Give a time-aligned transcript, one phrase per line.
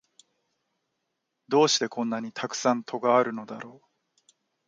[1.47, 3.87] どうしてこんなにたくさん戸があるのだろう